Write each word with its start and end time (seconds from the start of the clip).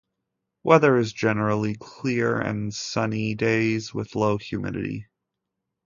Weather 0.63 0.97
is 0.97 1.13
generally 1.13 1.75
clear 1.75 2.39
and 2.39 2.73
sunny 2.73 3.35
days, 3.35 3.93
with 3.93 4.15
low 4.15 4.39
humidity. 4.39 5.05